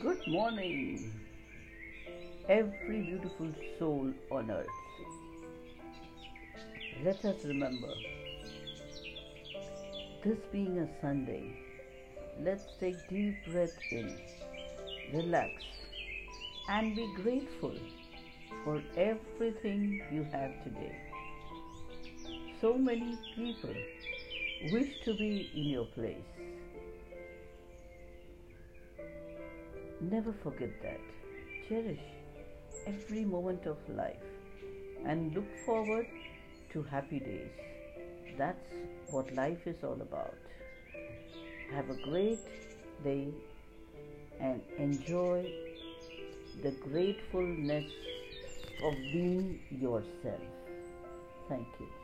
[0.00, 1.12] Good morning,
[2.48, 4.66] every beautiful soul on earth.
[7.04, 7.92] Let us remember,
[10.24, 11.54] this being a Sunday,
[12.40, 14.16] let's take deep breath in,
[15.12, 15.52] relax,
[16.70, 17.74] and be grateful
[18.64, 20.96] for everything you have today.
[22.62, 23.74] So many people
[24.72, 26.24] wish to be in your place.
[30.00, 31.00] Never forget that.
[31.68, 32.00] Cherish
[32.86, 34.16] every moment of life
[35.04, 36.06] and look forward
[36.72, 37.50] to happy days.
[38.38, 38.72] That's
[39.10, 40.38] what life is all about.
[41.72, 42.40] Have a great
[43.04, 43.28] day
[44.40, 45.52] and enjoy
[46.62, 47.84] the gratefulness
[48.82, 50.40] of being yourself.
[51.48, 51.99] Thank you.